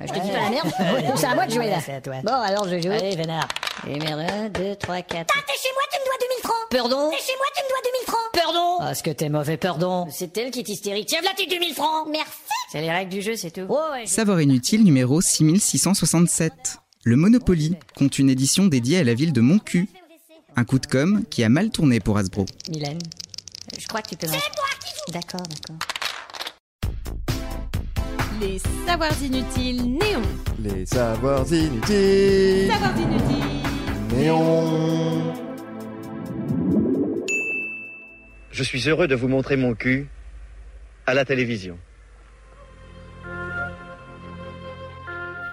[0.00, 0.68] Je te dis pas la merde.
[1.16, 1.78] C'est à moi de jouer là.
[1.84, 2.14] C'est à toi.
[2.24, 2.90] Bon, alors je joue.
[2.90, 3.48] Allez, vénard.
[3.86, 5.06] Et merde, 1, 2, 3, 4.
[5.06, 6.70] T'es chez moi, tu me dois 2000 francs.
[6.70, 8.30] Pardon T'es chez moi, tu me dois 2000 francs.
[8.32, 10.06] Pardon Ah, ce que t'es mauvais, pardon.
[10.10, 11.06] C'est elle qui est hystérique.
[11.08, 12.32] Tiens, voilà tes 2000 francs Merci.
[12.72, 13.62] C'est les règles du jeu, c'est tout.
[13.62, 14.06] Ouais.
[14.06, 16.52] Savoir inutile numéro 6667.
[17.04, 19.88] Le Monopoly compte une édition dédiée à la ville de Moncu.
[20.56, 22.44] Un coup de com qui a mal tourné pour Hasbro.
[22.70, 22.98] Mylène,
[23.78, 25.76] je crois que tu peux C'est moi qui D'accord, d'accord.
[28.40, 30.22] Les savoirs inutiles néons.
[30.58, 32.70] Les savoirs inutiles.
[32.70, 34.16] Savoirs inutiles.
[34.16, 35.34] Néon.
[38.50, 40.08] Je suis heureux de vous montrer mon cul
[41.06, 41.76] à la télévision.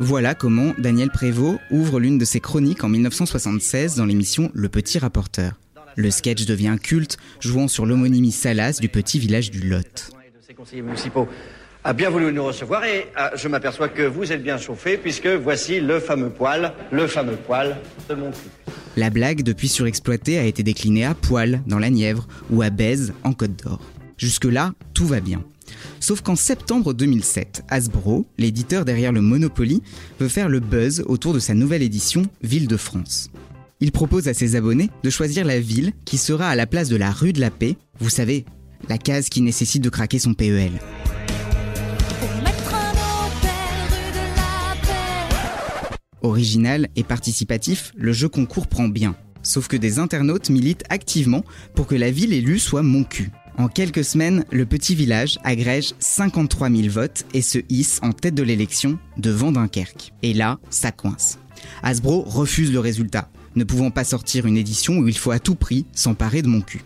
[0.00, 4.98] Voilà comment Daniel Prévost ouvre l'une de ses chroniques en 1976 dans l'émission Le Petit
[4.98, 5.60] Rapporteur.
[5.94, 10.10] Le sketch devient culte, jouant sur l'homonymie salace du petit village du Lot.
[11.84, 15.26] A bien voulu nous recevoir et ah, je m'aperçois que vous êtes bien chauffés puisque
[15.26, 17.76] voici le fameux poil, le fameux poil
[18.08, 18.48] de mon cul.
[18.96, 23.14] La blague, depuis surexploitée, a été déclinée à Poil, dans la Nièvre, ou à Bèze,
[23.24, 23.80] en Côte d'Or.
[24.18, 25.42] Jusque-là, tout va bien.
[25.98, 29.82] Sauf qu'en septembre 2007, Hasbro, l'éditeur derrière le Monopoly,
[30.20, 33.30] veut faire le buzz autour de sa nouvelle édition Ville de France.
[33.80, 36.96] Il propose à ses abonnés de choisir la ville qui sera à la place de
[36.96, 38.44] la rue de la Paix, vous savez,
[38.88, 40.72] la case qui nécessite de craquer son PEL.
[46.22, 49.16] Original et participatif, le jeu concours prend bien.
[49.42, 53.30] Sauf que des internautes militent activement pour que la ville élue soit mon cul.
[53.58, 58.34] En quelques semaines, le petit village agrège 53 000 votes et se hisse en tête
[58.34, 60.12] de l'élection devant Dunkerque.
[60.22, 61.38] Et là, ça coince.
[61.82, 65.54] Hasbro refuse le résultat, ne pouvant pas sortir une édition où il faut à tout
[65.54, 66.82] prix s'emparer de mon cul.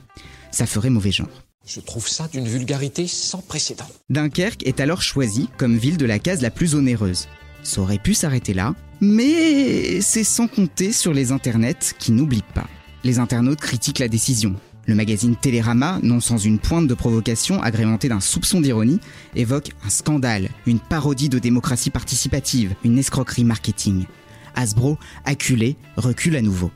[0.50, 1.28] Ça ferait mauvais genre.
[1.67, 3.89] Je trouve ça d'une vulgarité sans précédent.
[4.09, 7.28] Dunkerque est alors choisie comme ville de la case la plus onéreuse.
[7.62, 12.67] Ça aurait pu s'arrêter là, mais c'est sans compter sur les internets qui n'oublient pas.
[13.05, 14.55] Les internautes critiquent la décision.
[14.87, 19.01] Le magazine Télérama, non sans une pointe de provocation agrémentée d'un soupçon d'ironie,
[19.35, 24.06] évoque un scandale, une parodie de démocratie participative, une escroquerie marketing.
[24.55, 26.71] Hasbro, acculé, recule à nouveau.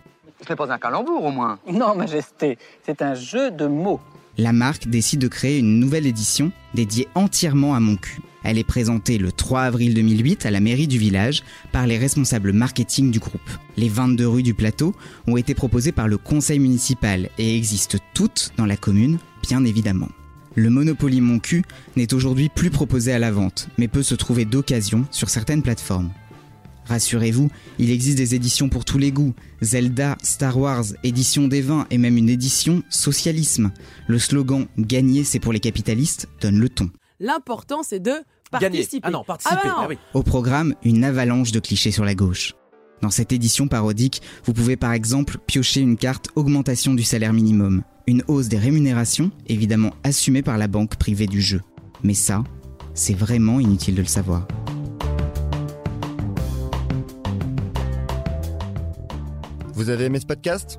[0.45, 1.59] Ce n'est pas un calembour au moins.
[1.71, 4.01] Non, Majesté, c'est un jeu de mots.
[4.39, 8.21] La marque décide de créer une nouvelle édition dédiée entièrement à mon cul.
[8.43, 11.43] Elle est présentée le 3 avril 2008 à la mairie du village
[11.73, 13.41] par les responsables marketing du groupe.
[13.77, 14.95] Les 22 rues du plateau
[15.27, 20.09] ont été proposées par le conseil municipal et existent toutes dans la commune, bien évidemment.
[20.57, 21.63] Le Monopoly Mon Cul
[21.97, 26.11] n'est aujourd'hui plus proposé à la vente, mais peut se trouver d'occasion sur certaines plateformes.
[26.87, 29.33] Rassurez-vous, il existe des éditions pour tous les goûts.
[29.63, 33.71] Zelda, Star Wars, édition des vins et même une édition socialisme.
[34.09, 36.91] Le slogan Gagner c'est pour les capitalistes donne le ton.
[37.23, 38.15] L'important, c'est de
[38.51, 39.01] participer.
[39.03, 39.61] Ah non, participer.
[39.63, 39.83] Ah bah non.
[39.83, 39.99] ah oui.
[40.15, 42.55] Au programme, une avalanche de clichés sur la gauche.
[43.03, 47.83] Dans cette édition parodique, vous pouvez par exemple piocher une carte augmentation du salaire minimum,
[48.07, 51.61] une hausse des rémunérations, évidemment assumée par la banque privée du jeu.
[52.03, 52.43] Mais ça,
[52.95, 54.49] c'est vraiment inutile de le savoir.
[59.75, 60.79] Vous avez aimé ce podcast?